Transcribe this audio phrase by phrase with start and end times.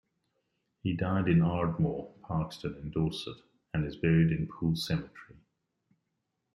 [0.81, 3.35] He died in Ardmore, Parkstone in Dorset
[3.71, 5.37] and is buried in Poole Cemetery.